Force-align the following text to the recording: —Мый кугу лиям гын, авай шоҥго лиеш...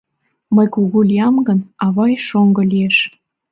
—Мый 0.55 0.67
кугу 0.73 0.99
лиям 1.09 1.35
гын, 1.47 1.59
авай 1.85 2.13
шоҥго 2.27 2.61
лиеш... 2.71 2.97